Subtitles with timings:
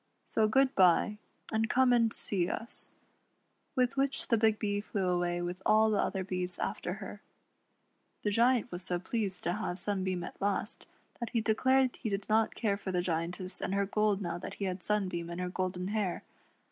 [0.25, 1.19] So good bye,
[1.51, 2.91] and come and see us,"
[3.75, 7.21] With which the Big Bee flew away with all the other bees after her.
[8.23, 10.87] The Giant was so pleased to have Sunbeam at last,
[11.19, 14.55] that he declared he did not care for the Giantess and her gold now that
[14.55, 16.23] he had Sunbeam and her golden hair.